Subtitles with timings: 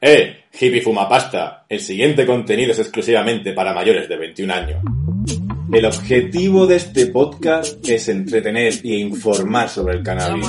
[0.00, 0.44] ¡Eh!
[0.52, 1.64] Hippie Fumapasta.
[1.68, 4.82] El siguiente contenido es exclusivamente para mayores de 21 años.
[5.72, 10.46] El objetivo de este podcast es entretener e informar sobre el cannabis.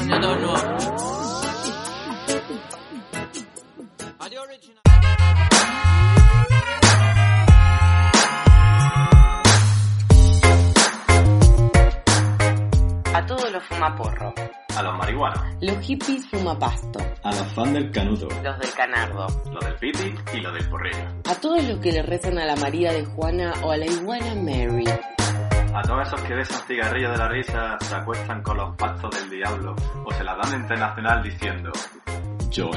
[13.13, 14.33] A todos los fumaporro,
[14.75, 19.59] A los marihuanos, los hippies fumapasto, a los fans del canuto, los del canardo, lo
[19.59, 20.97] del piti y lo del porrillo.
[21.29, 24.33] a todos los que le rezan a la María de Juana o a la iguana
[24.35, 24.85] Mary,
[25.73, 29.29] A todos esos que besan cigarrillos de la risa, se acuestan con los pactos del
[29.29, 31.71] diablo o se la dan internacional diciendo
[32.49, 32.71] Yo.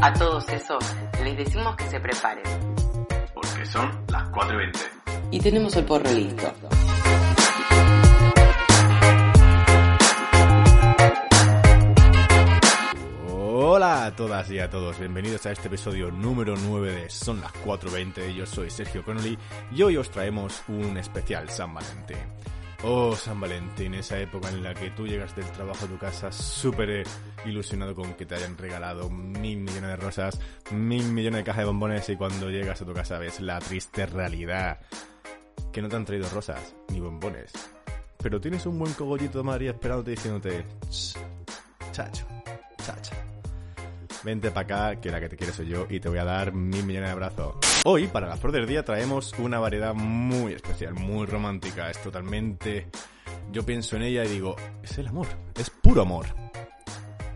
[0.00, 0.84] a todos esos
[1.22, 2.42] les decimos que se preparen.
[3.34, 4.78] porque son las 4 y 20.
[5.30, 6.52] Y tenemos el porro listo.
[14.02, 18.34] A todas y a todos, bienvenidos a este episodio número 9 de Son las 4.20,
[18.34, 19.38] yo soy Sergio Connolly
[19.70, 22.16] y hoy os traemos un especial San Valentín.
[22.82, 26.32] Oh, San Valentín, esa época en la que tú llegas del trabajo a tu casa
[26.32, 27.04] súper
[27.44, 30.40] ilusionado con que te hayan regalado mil millones de rosas,
[30.72, 34.06] mil millones de cajas de bombones y cuando llegas a tu casa ves la triste
[34.06, 34.80] realidad
[35.72, 37.52] que no te han traído rosas ni bombones.
[38.18, 41.16] Pero tienes un buen cogollito de María esperándote diciéndote, "Ch,
[41.92, 42.26] chacho,
[42.84, 43.11] chacha.
[44.24, 46.52] Vente para acá, que la que te quiere soy yo y te voy a dar
[46.52, 47.56] mil millones de abrazos.
[47.84, 51.90] Hoy, para la flor del día, traemos una variedad muy especial, muy romántica.
[51.90, 52.88] Es totalmente.
[53.50, 56.26] Yo pienso en ella y digo, es el amor, es puro amor.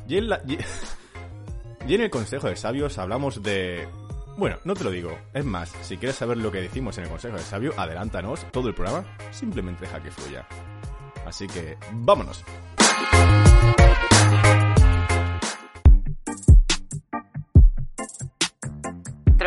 [0.07, 0.41] Y en, la...
[0.47, 1.95] y...
[1.95, 3.89] en el Consejo de Sabios hablamos de.
[4.37, 5.19] Bueno, no te lo digo.
[5.35, 8.69] Es más, si quieres saber lo que decimos en el Consejo de Sabio, adelántanos todo
[8.69, 9.05] el programa.
[9.33, 10.47] Simplemente deja que fluya.
[11.25, 12.45] Así que, vámonos.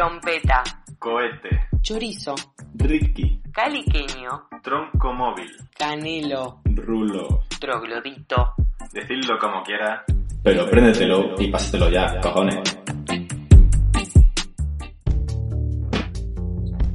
[0.03, 0.63] Trompeta,
[0.97, 1.49] Cohete,
[1.81, 2.33] chorizo,
[2.75, 7.43] Ricky, caliqueño, tronco móvil, canelo, Rulo.
[7.59, 8.53] troglodito,
[8.93, 10.05] decidlo como quiera.
[10.41, 12.55] Pero préndetelo y pásatelo ya, cojones.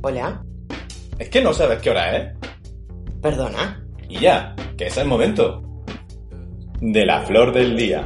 [0.00, 0.42] Hola,
[1.18, 2.32] Es que no sabes qué hora es.
[3.20, 3.84] perdona.
[4.08, 5.60] Y ya, que es el momento.
[6.80, 8.02] De la flor del día.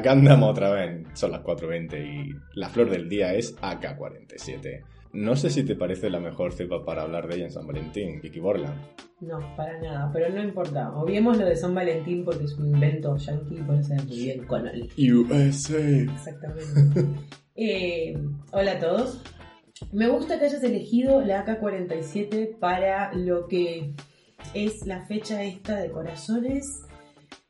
[0.00, 4.82] Acá andamos otra vez, son las 4.20 y la flor del día es AK-47.
[5.12, 8.18] No sé si te parece la mejor cepa para hablar de ella en San Valentín,
[8.22, 8.80] Vicky Borland.
[9.20, 10.90] No, para nada, pero no importa.
[10.96, 14.46] Obviemos lo de San Valentín porque es un invento yankee y puede ser muy bien
[14.46, 14.88] con él.
[14.96, 15.78] USA.
[15.78, 17.04] Exactamente.
[17.62, 18.16] Eh,
[18.52, 19.22] hola a todos.
[19.92, 23.92] Me gusta que hayas elegido la AK-47 para lo que
[24.54, 26.86] es la fecha esta de corazones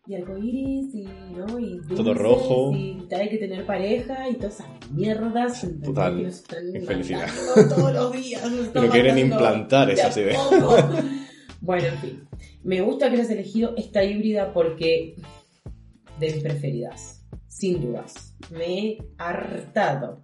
[0.07, 1.05] y arcoíris y,
[1.37, 1.59] ¿no?
[1.59, 2.73] y dulces, Todo rojo.
[2.75, 5.67] Y hay que tener pareja y todas esas mierdas.
[5.85, 7.29] Total, Que nos están infelicidad.
[7.49, 8.43] matando Todos los días.
[8.73, 10.41] Pero quieren implantar esas ideas.
[11.63, 12.29] Bueno, en fin.
[12.63, 15.17] Me gusta que hayas elegido esta híbrida porque
[16.19, 17.23] de mis preferidas.
[17.49, 18.35] Sin dudas.
[18.51, 20.23] Me he hartado,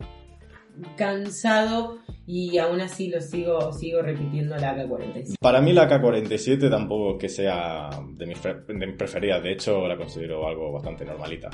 [0.97, 5.35] cansado y aún así lo sigo, sigo repitiendo la AK-47.
[5.41, 9.97] Para mí la AK-47 tampoco que sea de mis, de mis preferidas, de hecho la
[9.97, 11.51] considero algo bastante normalita.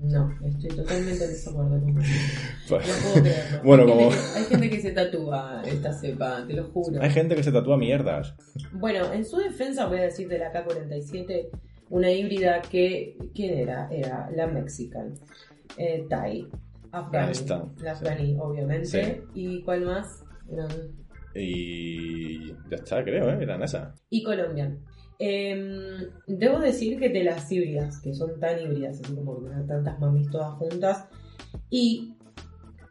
[0.00, 2.04] No, estoy totalmente en desacuerdo con vos.
[2.68, 3.60] Pues- No puedo creerlo.
[3.64, 7.02] Bueno, hay, como- gente que, hay gente que se tatúa esta cepa, te lo juro.
[7.02, 8.34] Hay gente que se tatúa mierdas.
[8.72, 11.48] Bueno, en su defensa voy a decir de la K-47,
[11.90, 13.88] una híbrida que, ¿quién era?
[13.90, 15.14] Era la Mexican,
[15.78, 16.48] eh, Thai,
[16.98, 19.22] Afghani, Esta, la Afghani, obviamente, Sí.
[19.34, 20.24] y ¿cuál más?
[21.34, 23.38] Y ya está, creo, ¿eh?
[23.40, 24.00] Eran esas.
[24.10, 24.78] Y Colombian.
[25.18, 25.68] Em,
[26.26, 30.28] debo decir que de las híbridas, que son tan híbridas, así como que tantas mamis
[30.30, 31.08] todas juntas,
[31.70, 32.14] y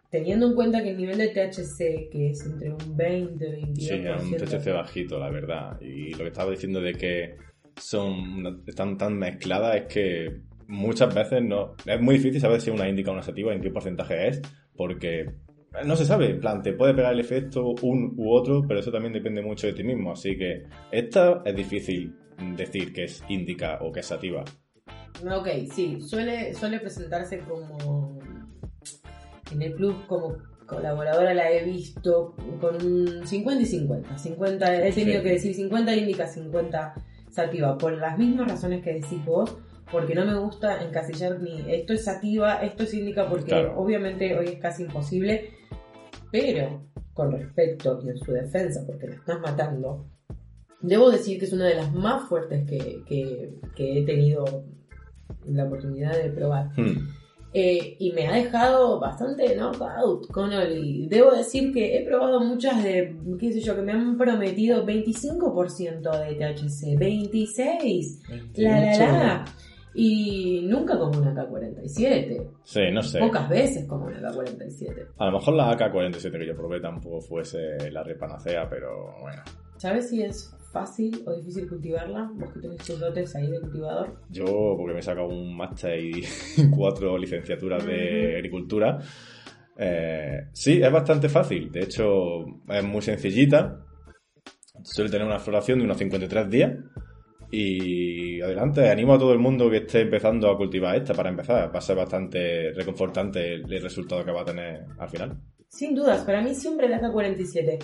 [0.09, 3.75] teniendo en cuenta que el nivel de THC, que es entre un 20 y 22%.
[3.75, 5.79] Sí, es un THC bajito, la verdad.
[5.81, 7.37] Y lo que estaba diciendo de que
[7.77, 12.87] son están tan mezcladas es que muchas veces no es muy difícil saber si una
[12.89, 14.41] indica o una sativa en qué porcentaje es,
[14.75, 15.25] porque
[15.85, 18.91] no se sabe, en plan, te puede pegar el efecto un u otro, pero eso
[18.91, 20.11] también depende mucho de ti mismo.
[20.11, 22.15] Así que esta es difícil
[22.55, 24.43] decir que es indica o que es sativa.
[25.23, 28.19] Ok, sí, suele, suele presentarse como
[29.51, 30.35] en el club como
[30.65, 34.17] colaboradora la he visto con un 50 y 50.
[34.17, 35.23] 50 he tenido Sí.
[35.23, 36.93] que decir 50 indica, 50
[37.29, 39.57] sativa, por las mismas razones que decís vos,
[39.91, 43.75] porque no me gusta encasillar ni esto es sativa, esto es indica, porque Claro.
[43.77, 45.51] obviamente hoy es casi imposible,
[46.31, 46.81] pero
[47.13, 50.05] con respecto y en su defensa, porque la estás matando,
[50.81, 54.63] debo decir que es una de las más fuertes que, que- que he tenido
[55.45, 56.69] la oportunidad de probar.
[56.77, 57.09] Hmm.
[57.55, 61.05] Eh, y me ha dejado bastante knockout con Oli.
[61.07, 66.19] Debo decir que he probado muchas de, qué sé yo, que me han prometido 25%
[66.25, 68.21] de THC, 26,
[68.55, 69.45] la la la.
[69.95, 72.49] Y nunca como una K47.
[72.63, 73.19] Sí, no sé.
[73.19, 75.07] Pocas veces como una K47.
[75.17, 79.41] A lo mejor la AK-47 que yo probé tampoco fuese la repanacea, pero bueno.
[79.77, 82.31] ¿Sabes si es fácil o difícil cultivarla?
[82.33, 84.19] Vos que tenés tus dotes ahí de cultivador.
[84.29, 84.45] Yo,
[84.77, 86.23] porque me he sacado un máster y
[86.75, 88.99] cuatro licenciaturas de agricultura,
[89.77, 91.71] eh, sí, es bastante fácil.
[91.71, 93.79] De hecho, es muy sencillita.
[94.83, 96.71] Suele tener una floración de unos 53 días.
[97.55, 101.71] Y adelante, animo a todo el mundo que esté empezando a cultivar esta para empezar.
[101.71, 105.37] Va a ser bastante reconfortante el, resultado que va a tener al final.
[105.67, 107.77] Sin dudas, para mí siempre la K47.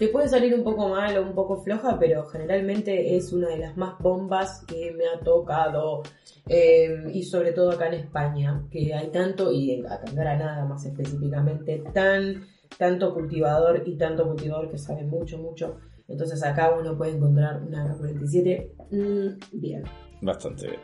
[0.00, 3.58] Te puede salir un poco mal o un poco floja, pero generalmente es una de
[3.58, 6.02] las más bombas que me ha tocado.
[6.48, 10.84] Eh, y sobre todo acá en España, que hay tanto, y acá en Granada más
[10.86, 15.76] específicamente, tan, tanto cultivador y tanto cultivador que sabe mucho, mucho.
[16.08, 19.84] Entonces acá uno puede encontrar una K47 mm, bien.
[20.20, 20.80] Bastante bien.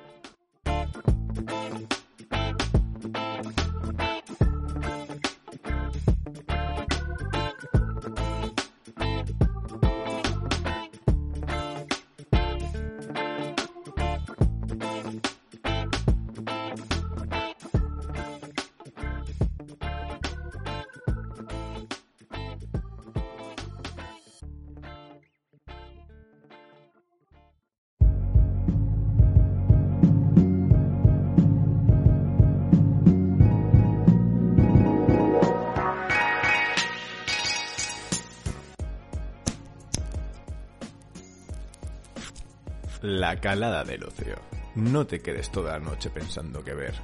[43.10, 44.36] La calada del ocio.
[44.76, 46.94] No te quedes toda la noche pensando qué ver.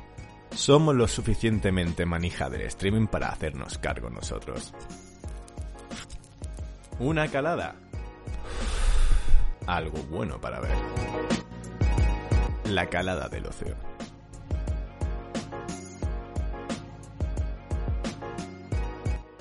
[0.54, 4.72] Somos lo suficientemente manija del streaming para hacernos cargo nosotros.
[7.00, 7.74] Una calada.
[9.66, 10.76] Algo bueno para ver.
[12.66, 13.74] La calada del ocio.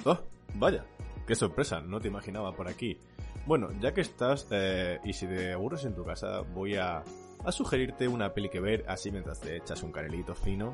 [0.03, 0.17] Oh,
[0.55, 0.83] vaya,
[1.27, 2.99] qué sorpresa, no te imaginaba por aquí.
[3.45, 7.03] Bueno, ya que estás eh, y si te aburres en tu casa, voy a,
[7.51, 10.73] sugerirte una peli que ver así mientras te echas un canelito fino,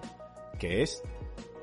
[0.57, 1.03] que es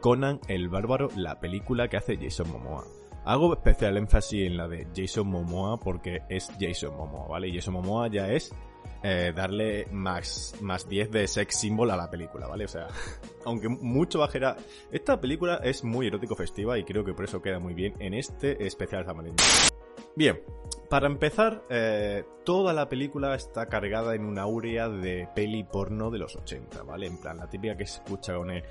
[0.02, 2.84] Conan el Bárbaro, la película que hace Jason Momoa.
[3.24, 7.48] Hago especial énfasis en la de Jason Momoa porque es Jason Momoa, ¿vale?
[7.48, 8.54] Y Jason Momoa ya es
[9.02, 12.66] eh, darle más, más 10 de sex symbol a la película, ¿vale?
[12.66, 12.88] O sea,
[13.46, 14.56] aunque mucho bajera...
[14.90, 18.12] Esta película es muy erótico festiva y creo que por eso queda muy bien en
[18.12, 19.46] este especial San Valentín.
[20.16, 20.40] Bien,
[20.88, 26.18] para empezar, eh, toda la película está cargada en una aurea de peli porno de
[26.18, 27.06] los 80, ¿vale?
[27.06, 28.62] En plan, la típica que se escucha con el...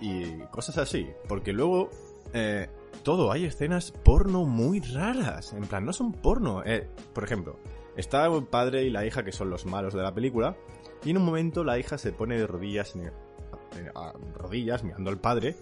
[0.00, 1.08] Y cosas así.
[1.28, 1.90] Porque luego...
[2.32, 2.68] eh,
[3.02, 5.52] todo, hay escenas porno muy raras.
[5.52, 6.62] En plan, no son porno.
[6.64, 7.56] Eh, por ejemplo,
[7.96, 10.56] está el padre y la hija que son los malos de la película.
[11.04, 13.12] Y en un momento la hija se pone de rodillas, en el-
[13.94, 15.54] a rodillas mirando al padre.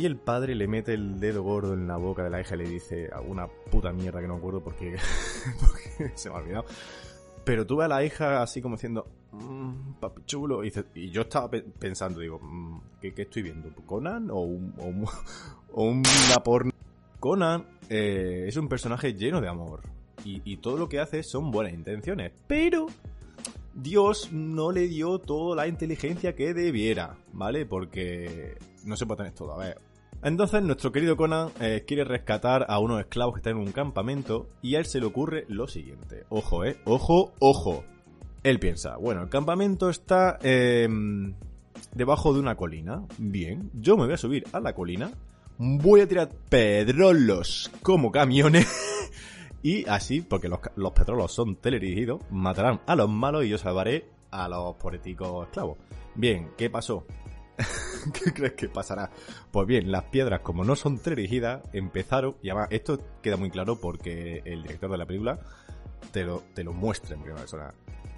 [0.00, 2.58] Y el padre le mete el dedo gordo en la boca de la hija y
[2.58, 4.96] le dice alguna puta mierda que no acuerdo porque,
[5.60, 6.64] porque se me ha olvidado.
[7.44, 10.62] Pero tuve a la hija así como diciendo, mmm, papi chulo.
[10.64, 10.72] Y,
[11.10, 13.68] yo estaba pe- pensando, digo, mm, ¿qué, qué estoy viendo?
[13.86, 15.04] ¿Conan o, un, o, un-
[15.72, 16.70] o una porno?
[17.18, 19.80] Conan eh, es un personaje lleno de amor.
[20.24, 22.32] Y, y todo lo que hace son buenas intenciones.
[22.46, 22.86] Pero
[23.74, 27.64] Dios no le dio toda la inteligencia que debiera, ¿vale?
[27.66, 29.52] Porque no se puede tener todo.
[29.54, 29.78] A ver,
[30.22, 34.48] Entonces nuestro querido Conan eh, quiere rescatar a unos esclavos que están en un campamento
[34.60, 36.24] y a él se le ocurre lo siguiente.
[36.28, 36.76] Ojo, eh.
[36.84, 37.84] Ojo, ojo.
[38.42, 40.88] Él piensa, bueno, el campamento está eh,
[41.94, 43.02] debajo de una colina.
[43.18, 45.10] Bien, yo me voy a subir a la colina,
[45.58, 48.66] voy a tirar pedrolos como camiones
[49.62, 54.06] y así, porque los, los pedrolos son teledirigidos, matarán a los malos y yo salvaré
[54.30, 55.78] a los poéticos esclavos.
[56.14, 57.06] Bien, ¿qué pasó?
[58.12, 59.10] ¿Qué crees que pasará?
[59.50, 62.36] Pues bien, las piedras, como no son teledirigidas, empezaron.
[62.42, 65.38] Y además, esto queda muy claro porque el director de la película
[66.12, 67.74] te lo, te lo muestra en primera persona.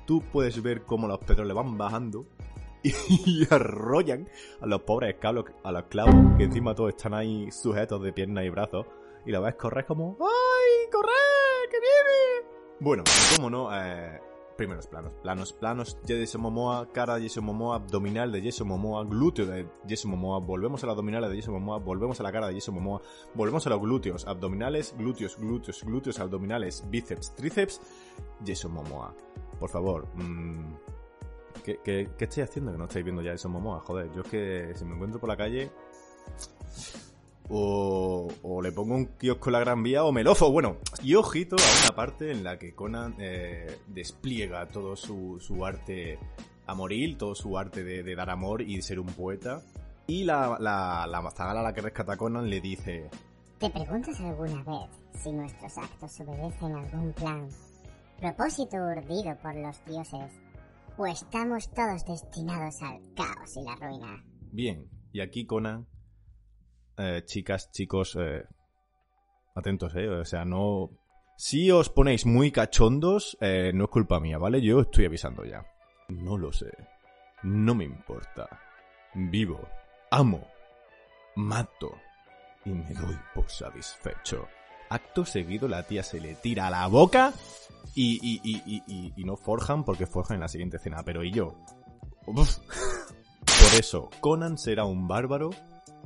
[0.07, 2.27] Tú puedes ver cómo los pedroles van bajando
[2.83, 4.29] y arrollan
[4.61, 8.45] a los pobres esclavos, a los esclavos, que encima todos están ahí sujetos de piernas
[8.45, 8.87] y brazos.
[9.25, 11.71] Y la ves correr como ¡Ay, correr!
[11.71, 12.53] ¡Que viene!
[12.81, 13.05] Bueno,
[13.37, 14.21] cómo no, eh,
[14.57, 19.05] primeros planos, planos, planos de Jason Momoa, cara de Jason Momoa, abdominal de Jason Momoa,
[19.05, 22.49] glúteo de Jason Momoa, volvemos a la abdominal de Jason Momoa, volvemos a la cara
[22.49, 23.03] de Jason Momoa,
[23.35, 27.81] volvemos a los glúteos, abdominales, glúteos, glúteos, glúteos, abdominales, bíceps, tríceps,
[28.47, 29.15] Jason Momoa.
[29.59, 30.75] Por favor, mm,
[31.65, 33.81] ¿qué, qué, qué estoy haciendo que no estáis viendo ya Jason Momoa?
[33.81, 35.71] Joder, yo es que si me encuentro por la calle...
[38.43, 40.51] o le pongo un kiosco en la Gran Vía o me lofo.
[40.51, 45.65] Bueno, y ojito a una parte en la que Conan eh, despliega todo su, su
[45.65, 46.19] arte
[46.67, 49.63] amoril, todo su arte de, de dar amor y de ser un poeta.
[50.07, 53.09] Y la, la, la zagala a la que rescata a Conan le dice:
[53.59, 54.91] ¿Te preguntas alguna vez
[55.23, 57.49] si nuestros actos obedecen algún plan,
[58.19, 60.33] propósito urdido por los dioses,
[60.99, 64.25] o estamos todos destinados al caos y la ruina?
[64.51, 65.87] Bien, y aquí Conan,
[67.03, 68.45] eh, chicas, chicos, eh,
[69.55, 70.91] atentos, eh, o sea, no...
[71.37, 74.61] Si os ponéis muy cachondos, eh, no es culpa mía, ¿vale?
[74.61, 75.67] Yo estoy avisando ya.
[76.09, 76.71] No lo sé.
[77.43, 78.49] No me importa.
[79.15, 79.69] Vivo.
[80.11, 80.47] Amo.
[81.35, 81.99] Mato.
[82.65, 84.47] Y me doy por satisfecho.
[84.91, 87.33] Acto seguido la tía se le tira a la boca
[87.95, 91.03] y, y, y, y, no forjan porque forjan en la siguiente escena.
[91.03, 91.57] Pero ¿y yo?
[92.27, 95.51] Por eso, Conan será un bárbaro,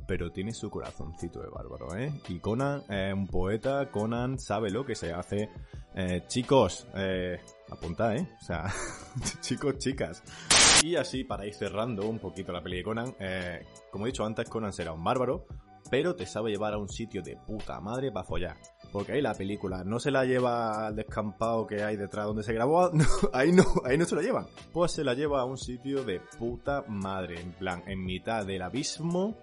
[0.07, 2.13] pero tiene su corazoncito de bárbaro, ¿eh?
[2.29, 5.51] Y Conan es un poeta, Conan sabe lo que se hace.
[5.95, 8.29] Eh, chicos, eh, apuntad, ¿eh?
[8.41, 8.67] O sea,
[9.41, 10.23] chicos, chicas.
[10.85, 14.25] Y así, para ir cerrando un poquito la peli de Conan, eh, como he dicho
[14.25, 15.47] antes, Conan será un bárbaro,
[15.91, 18.57] pero te sabe llevar a un sitio de puta madre para follar.
[18.93, 22.53] Porque ahí la película no se la lleva al descampado que hay detrás donde se
[22.53, 24.47] grabó, no, ahí no, ahí no se la llevan.
[24.73, 28.63] Pues se la lleva a un sitio de puta madre, en plan, en mitad del
[28.63, 29.37] abismo,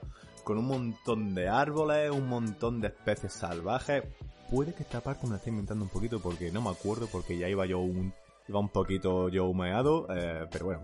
[0.43, 4.03] con un montón de árboles, un montón de especies salvajes.
[4.49, 7.37] Puede que esta parte me la esté inventando un poquito porque no me acuerdo, porque
[7.37, 8.13] ya iba yo un,
[8.47, 10.81] iba un poquito yo humeado, eh, pero bueno.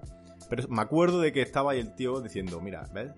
[0.50, 3.12] Pero me acuerdo de que estaba ahí el tío diciendo, mira, ¿ves?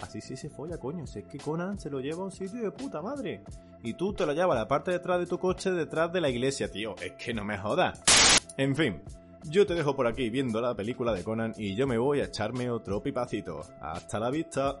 [0.00, 1.06] Así sí se folla, coño.
[1.06, 3.42] Si es que Conan se lo lleva a un sitio de puta madre.
[3.82, 6.20] Y tú te lo llevas a la parte de atrás de tu coche, detrás de
[6.20, 6.94] la iglesia, tío.
[7.00, 8.00] Es que no me jodas.
[8.56, 9.00] En fin,
[9.44, 12.24] yo te dejo por aquí viendo la película de Conan y yo me voy a
[12.24, 13.60] echarme otro pipacito.
[13.80, 14.80] Hasta la vista.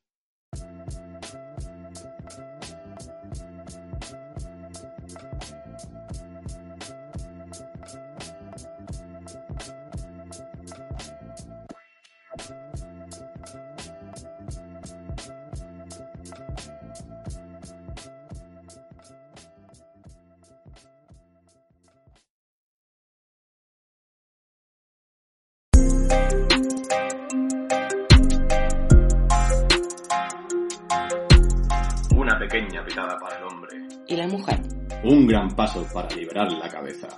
[32.71, 33.69] Pequeña picada para el hombre.
[34.07, 34.61] ¿Y la mujer?
[35.03, 37.09] Un gran paso para liberar la cabeza.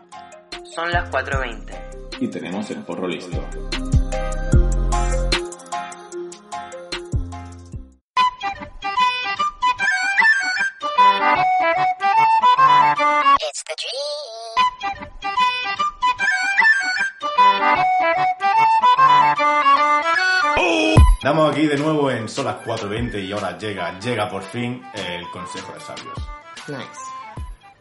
[0.64, 2.22] Son las 4.20.
[2.22, 3.40] Y tenemos el porro listo.
[21.24, 25.26] Estamos aquí de nuevo en Son las 4.20 y ahora llega, llega por fin el
[25.30, 26.18] Consejo de Sabios.
[26.68, 27.00] Nice.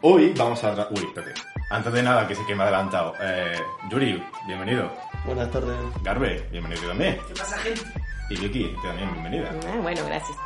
[0.03, 0.87] Hoy vamos a...
[0.93, 1.41] Uy, espérate.
[1.69, 3.15] Antes de nada, que sí que me he adelantado.
[3.21, 4.93] Eh, Yuri, bienvenido.
[5.27, 5.77] Buenas tardes.
[6.05, 7.19] Garbe, bienvenido también.
[7.27, 7.83] ¿Qué pasa, gente?
[8.31, 9.51] Y Vicky, también bienvenida.
[9.67, 10.39] Ah, bueno, gracias.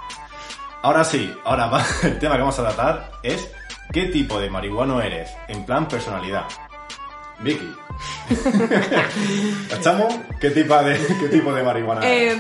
[0.81, 3.53] Ahora sí, ahora va, el tema que vamos a tratar es
[3.93, 6.47] qué tipo de marihuano eres, en plan personalidad.
[7.41, 7.75] Vicky.
[9.71, 10.15] ¿Estamos?
[10.41, 12.01] ¿Qué tipo de, qué tipo de marihuana?
[12.05, 12.37] Eh,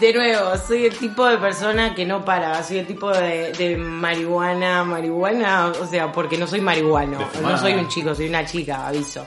[0.00, 3.76] de nuevo, soy el tipo de persona que no para, soy el tipo de, de
[3.76, 8.44] marihuana, marihuana, o sea, porque no soy marihuano, De no soy un chico, soy una
[8.44, 9.26] chica, aviso.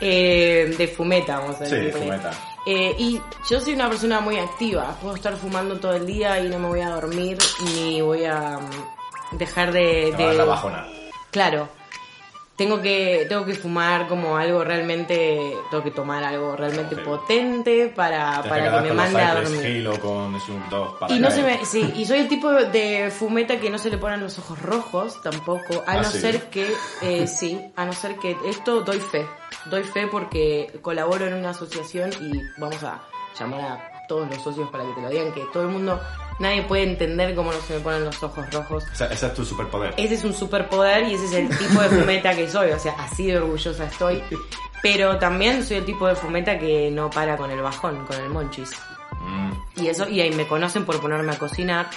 [0.00, 1.92] Eh, de fumeta, vamos a Sí, decir.
[1.92, 2.30] fumeta.
[2.66, 4.94] Eh, y yo soy una persona muy activa.
[5.00, 8.58] Puedo estar fumando todo el día y no me voy a dormir ni voy a
[8.58, 10.12] mm, dejar de...
[10.16, 10.86] De- la bajona.
[11.30, 11.68] Claro.
[12.58, 17.02] Tengo que, tengo que fumar como algo realmente, tengo que tomar algo realmente Sí.
[17.02, 19.86] potente para, para que me mande a dormir.
[19.86, 21.40] Halo con Snoop Dogg para Y no caer.
[21.40, 24.40] se me, sí, y soy el tipo de fumeta que no se le ponen los
[24.40, 26.18] ojos rojos tampoco, a Ah, no ¿sí?
[26.20, 29.24] ser que, eh, sí, a no ser que esto doy fe,
[29.66, 33.00] doy fe porque colaboro en una asociación y vamos a
[33.38, 36.00] llamar a todos los socios para que te lo digan, que todo el mundo,
[36.38, 38.84] nadie puede entender cómo no se me ponen los ojos rojos.
[38.92, 39.94] O sea, ese es tu superpoder.
[39.96, 42.92] Ese es un superpoder y ese es el tipo de fumeta que soy, o sea,
[42.98, 44.22] así de orgullosa estoy.
[44.82, 48.28] Pero también soy el tipo de fumeta que no para con el bajón, con el
[48.28, 48.70] monchis.
[49.20, 49.82] Mm.
[49.82, 51.88] Y eso, y ahí me conocen por ponerme a cocinar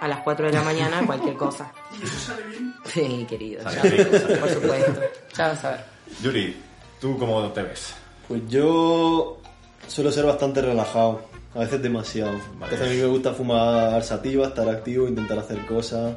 [0.00, 1.72] a las 4 de la mañana, cualquier cosa.
[1.98, 2.74] ¿Y eso sale bien?
[2.84, 5.00] Sí, querido, Sale ya, por supuesto.
[5.36, 5.84] Ya vas a ver.
[6.22, 6.56] Yuri,
[7.00, 7.94] ¿tú cómo te ves?
[8.26, 9.38] Pues yo
[9.86, 11.22] suelo ser bastante relajado,
[11.54, 12.32] a veces demasiado.
[12.52, 16.16] Entonces a mí me gusta fumar sativa, estar activo, intentar hacer cosas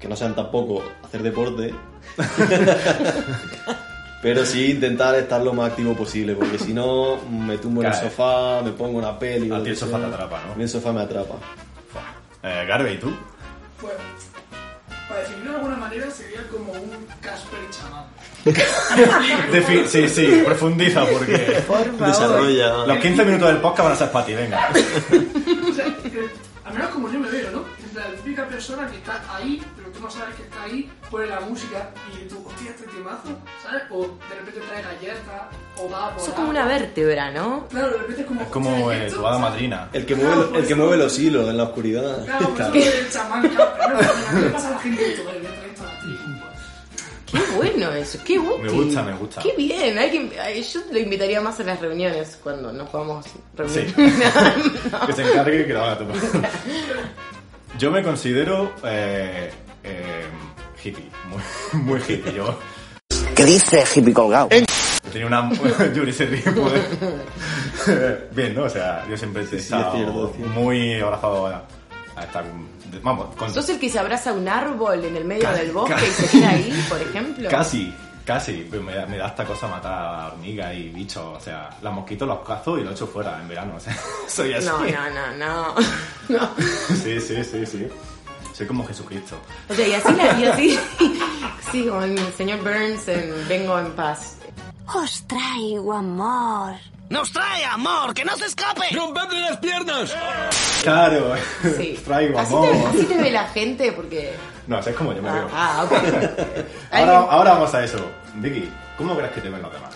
[0.00, 1.74] que no sean tampoco hacer deporte.
[4.22, 7.94] Pero sí intentar estar lo más activo posible, porque si no me tumbo en el
[7.94, 9.52] sofá, me pongo una peli.
[9.52, 10.08] A ti el sofá sea.
[10.08, 10.52] te atrapa, ¿no?
[10.52, 11.34] A mí el sofá me atrapa.
[12.42, 13.14] Eh, Garbe, ¿y tú?
[13.80, 13.92] Pues,
[15.08, 18.04] para definirlo de alguna manera, sería como un Casper chamán.
[19.52, 21.36] Defi- sí, sí, profundiza porque
[21.66, 22.06] Por favor.
[22.06, 22.86] Desarrolla.
[22.86, 24.68] los 15 minutos del podcast van a ser para ti, venga.
[25.68, 26.30] O sea, que,
[26.64, 27.64] al menos como yo me veo, ¿no?
[27.86, 31.28] Es la típica persona que está ahí, pero tú no sabes que está ahí, pone
[31.28, 33.28] la música y tú, hostia, este temazo,
[33.62, 33.82] ¿sabes?
[33.90, 35.42] O de repente trae galletas,
[35.78, 37.66] o va por Eso es como una vértebra, ¿no?
[37.68, 38.42] Claro, de repente es como...
[38.42, 39.88] Es como eh, tu hada madrina.
[39.94, 42.22] El que mueve, el que mueve los hilos en la oscuridad.
[42.26, 43.72] Claro, pues es el chamán, claro.
[43.78, 43.98] Pero,
[44.30, 45.12] ¿Qué le pasa a la gente?
[45.12, 45.22] Esto,
[46.02, 46.36] tribu.
[47.32, 48.62] Qué bueno eso, qué útil.
[48.62, 49.42] Me gusta, me gusta.
[49.42, 53.24] Qué bien, hay que, yo lo invitaría más a las reuniones cuando nos podamos
[53.56, 53.88] reunir.
[53.88, 53.94] Sí.
[55.06, 56.04] Que se encargue y que lo haga tú.
[57.78, 59.50] Yo me considero eh,
[59.84, 60.24] eh,
[60.82, 61.42] hippie, muy,
[61.82, 62.34] muy hippie.
[62.34, 62.58] Yo
[63.34, 64.48] ¿Qué dice hippie colgado?
[65.12, 65.50] tenía una...
[65.94, 66.82] Yuri se ríe, pues.
[68.34, 68.64] Bien, ¿no?
[68.64, 69.96] O sea, yo siempre he sí, es estado es
[70.36, 70.50] cierto.
[70.54, 71.64] muy abrazado a,
[72.16, 72.44] a estar...
[73.02, 75.72] Vamos, con, ¿Sos el que se abraza a un árbol en el medio Casi, del
[75.72, 76.06] bosque casi.
[76.06, 77.48] y se queda ahí, por ejemplo?
[77.50, 78.66] Casi, casi.
[78.70, 81.36] Pero Me da, me da esta cosa matar hormigas y bichos.
[81.36, 83.74] O sea, los mosquitos los cazo y los echo fuera en verano.
[83.76, 83.94] O sea,
[84.28, 84.66] soy así.
[84.66, 85.74] No, no, no, no.
[86.30, 86.50] no.
[87.02, 87.86] Sí, sí, sí, sí.
[88.56, 89.36] Soy como Jesucristo.
[89.68, 90.78] O sea, y así, la- y así,
[91.72, 94.38] sí, como el señor Burns en Vengo en Paz.
[94.94, 96.74] Os traigo amor.
[97.10, 98.14] ¡Nos trae amor!
[98.14, 98.86] ¡Que no se escape!
[98.92, 100.12] ¡Rompedle las piernas!
[100.82, 101.34] Claro,
[101.76, 101.98] Sí.
[102.04, 102.70] traigo Así amor.
[102.70, 104.34] te, así te ve la gente porque...
[104.66, 105.48] No, así es como yo me veo.
[105.52, 105.92] Ah, ok.
[106.92, 107.98] Ahora, ahora vamos a eso.
[108.36, 109.94] Vicky, ¿cómo crees que te ven los demás?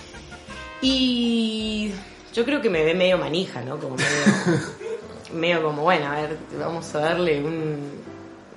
[0.83, 1.93] Y
[2.33, 3.79] yo creo que me ve medio manija, ¿no?
[3.79, 4.61] Como medio,
[5.33, 7.91] medio como, bueno, a ver, vamos a darle un,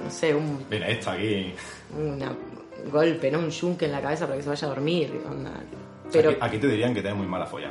[0.02, 1.54] no sé, un Mira, esto aquí.
[1.98, 3.40] una- un golpe, ¿no?
[3.40, 5.22] Un yunque en la cabeza para que se vaya a dormir.
[5.30, 5.52] onda.
[6.12, 7.70] Pero Aquí, aquí te dirían que tienes muy mala folla.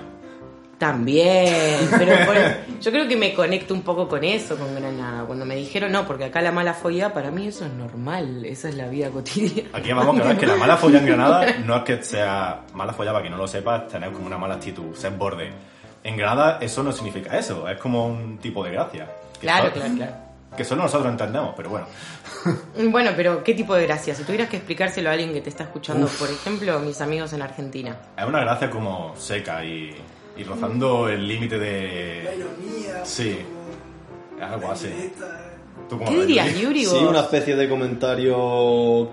[0.79, 5.25] también, pero por- yo creo que me conecto un poco con eso, con Granada.
[5.25, 8.69] Cuando me dijeron, no, porque acá la mala folla, para mí eso es normal, esa
[8.69, 9.69] es la vida cotidiana.
[9.75, 12.93] Aquí vamos que ver que la mala folla en Granada no es que sea mala
[12.93, 15.51] folla para que no lo sepas, tener como una mala actitud, ser borde.
[16.03, 19.09] En Granada eso no significa eso, es como un tipo de gracia.
[19.41, 20.13] Claro, claro, claro.
[20.57, 21.87] Que solo nosotros entendemos, pero bueno.
[22.91, 24.15] Bueno, pero ¿qué tipo de gracia?
[24.15, 27.43] Si tuvieras que explicárselo a alguien que te está escuchando, por ejemplo, mis amigos en
[27.43, 27.97] Argentina.
[28.17, 29.95] Es una gracia como seca y,
[30.37, 32.23] y rozando el límite de...
[32.25, 33.05] La ironía.
[33.05, 33.39] Sí,
[34.37, 35.13] es algo así.
[35.89, 36.85] ¿Tú cómo ¿Qué dirías, Yuri?
[36.85, 39.11] Sí, una especie de comentario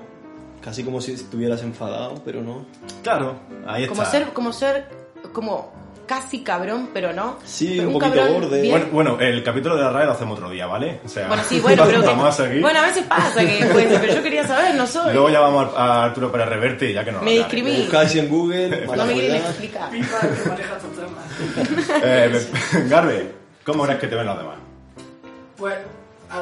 [0.62, 2.65] casi como si estuvieras enfadado, pero no.
[3.04, 3.36] Claro,
[3.67, 3.95] ahí está.
[3.95, 4.89] Como ser, como ser,
[5.34, 5.79] como
[6.10, 7.38] casi cabrón, pero no.
[7.45, 8.62] Sí, Pero un poquito borde.
[8.62, 11.02] bien- Bueno, bueno, el capítulo de la RAE lo hacemos otro día, ¿vale?
[11.06, 12.62] O sea, Bueno, sí, bueno, pero que- vamos a seguir.
[12.63, 15.13] Bueno, a veces pasa que pues, pero yo quería saber, no soy.
[15.13, 17.82] Luego llamamos a Arturo Pérez Reverte ya que no Me discriminé.
[17.82, 19.89] Buscáis en Google, no me quieren explicar.
[22.04, 22.45] Eh,
[22.89, 23.32] Garbe,
[23.63, 24.56] ¿cómo crees que te ven los demás?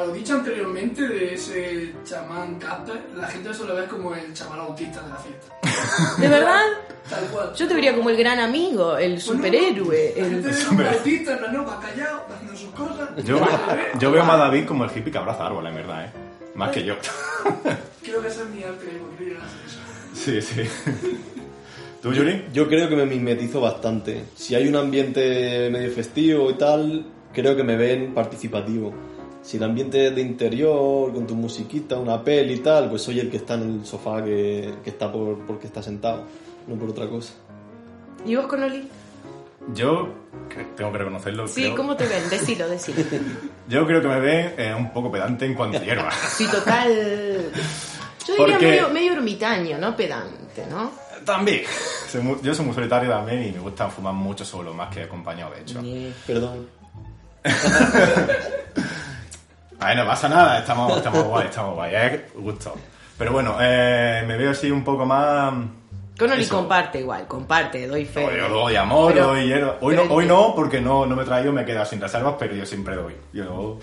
[0.08, 4.58] Lo dicho anteriormente de ese chamán Casper, la gente eso lo ve como el chamán
[4.60, 6.18] autista de la fiesta.
[6.18, 6.62] ¿De verdad?
[7.10, 7.52] Tal cual.
[7.54, 10.14] Yo te vería como el gran amigo, el superhéroe.
[10.16, 10.66] Gente El...
[10.66, 13.22] como autista, en plan, no, va callado, va haciendo sus cosas.
[13.22, 13.38] Yo,
[14.00, 16.10] yo veo más a David como el hippie que abraza árboles, en verdad, ¿eh?
[16.54, 16.94] Más que yo.
[18.02, 19.40] Creo que ese es mi arte de hipocresía.
[20.14, 20.62] Sí, sí.
[22.00, 22.46] ¿Tú, Yuri?
[22.54, 24.24] Yo creo que me mimetizo bastante.
[24.34, 28.94] Si hay un ambiente medio festivo y tal, creo que me ven participativo.
[29.48, 33.18] Si el ambiente es de interior, con tu musiquita, una peli y tal, pues soy
[33.18, 36.24] el que está en el sofá que, que está por porque está sentado,
[36.66, 37.32] no por otra cosa.
[38.26, 38.86] ¿Y vos con Oli?
[39.74, 40.08] Yo
[40.50, 41.48] que tengo que reconocerlo.
[41.48, 42.28] Sí, creo- ¿cómo te ven?
[42.28, 43.02] Decilo, decilo.
[43.70, 46.10] Yo creo que me ven eh, un poco pedante en cuanto a hierba.
[46.28, 46.92] Sí, total.
[48.26, 50.90] Yo diría Porque- medio, medio ermitaño, no pedante, ¿no?
[51.24, 51.62] También.
[52.06, 55.04] Soy muy- yo soy muy solitario también y me gusta fumar mucho solo, más que
[55.04, 55.80] acompañado, de hecho.
[56.26, 56.68] Perdón.
[59.80, 62.74] Ay, no pasa nada, estamos, estamos guay, estamos guay, es gusto.
[63.16, 65.52] Pero bueno, eh, me veo así un poco más...
[66.18, 66.56] Connolly Eso.
[66.56, 68.28] comparte igual, comparte, doy fe.
[68.36, 69.76] Yo doy amor, Pero- doy hierba.
[69.80, 72.34] Hoy, no, hoy no, porque no, no me he traído, me he quedado sin reservas,
[72.38, 73.14] pero yo siempre doy.
[73.32, 73.78] Yo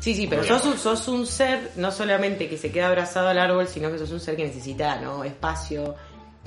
[0.00, 3.66] Sí, sí, pero sos sos un ser no solamente que se queda abrazado al árbol,
[3.66, 5.24] sino que sos un ser que necesita ¿no?
[5.24, 5.94] espacio,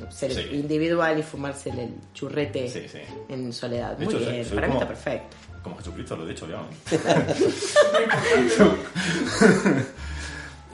[0.10, 0.48] ser Sí.
[0.54, 3.00] individual y fumarse el churrete Sí, sí.
[3.28, 3.98] en soledad.
[3.98, 5.36] De Muy hecho, soy- bien, soy para mí como- está perfecto.
[5.63, 6.58] Como Jesucristo, lo he dicho ya.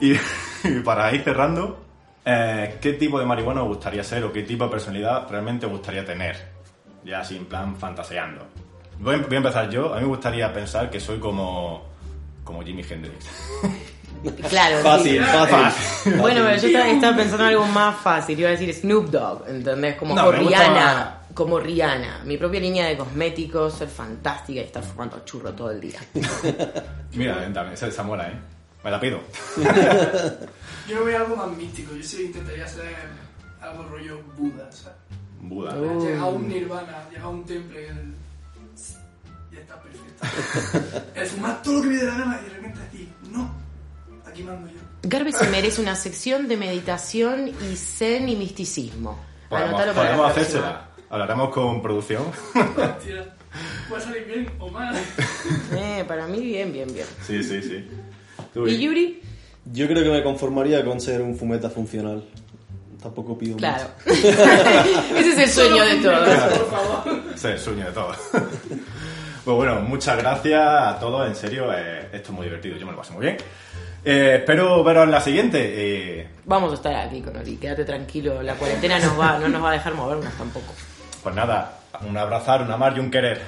[0.00, 1.84] y, y para ir cerrando,
[2.24, 5.72] eh, ¿qué tipo de marihuana os gustaría ser o qué tipo de personalidad realmente os
[5.72, 6.36] gustaría tener?
[7.04, 8.46] Ya así en plan fantaseando.
[8.98, 9.92] Voy a, voy a empezar yo.
[9.92, 11.84] A mí me gustaría pensar que soy como,
[12.44, 13.26] como Jimi Hendrix.
[14.48, 15.30] Claro, Fácil, sí.
[15.30, 16.16] fácil.
[16.16, 18.40] Bueno, pero yo estaba, estaba pensando en algo más fácil.
[18.40, 19.94] Iba a decir Snoop Dogg, ¿entendés?
[19.94, 21.17] Como No, Rihanna.
[21.38, 22.22] Como Rihanna.
[22.24, 26.00] Mi propia línea de cosméticos, ser fantástica y estar fumando churro todo el día.
[27.14, 28.36] Mira, también, esa, esa mola, ¿eh?
[28.82, 29.20] Me la pido.
[30.88, 31.94] Yo me voy a algo más místico.
[31.94, 32.92] Yo sí intentaría ser
[33.60, 34.98] algo rollo Buda, ¿sabes?
[35.40, 35.76] Buda.
[35.76, 36.04] Uh.
[36.04, 38.14] Llegar a un nirvana, llegar a un temple y el...
[39.52, 41.12] Ya está perfecto.
[41.14, 43.54] el fumar todo lo que me dé la gana y de repente decir, no,
[44.26, 44.80] aquí mando yo.
[45.04, 49.20] Garbe se merece una sección de meditación y zen y misticismo.
[49.48, 50.58] Podemos, Anótalo para la podemos próxima.
[50.58, 50.87] hacérsela.
[51.10, 52.22] Hablaremos con producción.
[53.04, 53.34] Tía,
[53.88, 54.94] puede salir bien o mal.
[55.74, 57.06] Eh, para mí bien, bien, bien.
[57.26, 57.88] sí, sí, sí.
[58.52, 59.22] Tú, ¿Y Yuri?
[59.72, 62.24] Yo creo que me conformaría con ser un fumeta funcional.
[63.02, 63.84] Tampoco pido Claro.
[64.06, 66.28] Ese es el sueño de todos.
[66.28, 67.20] Por favor.
[67.34, 68.16] Ese es el sueño de todos.
[68.32, 72.92] pues bueno, muchas gracias a todos, en serio, eh, esto es muy divertido, yo me
[72.92, 73.36] lo pasé muy bien.
[74.04, 75.58] Eh, espero veros en la siguiente.
[75.62, 78.42] eh, Vamos a estar aquí con Ori, quédate tranquilo.
[78.42, 80.72] La cuarentena nos va, no nos va a dejar movernos tampoco.
[81.28, 81.72] Pues nada,
[82.08, 83.42] un abrazar, un amar y un querer.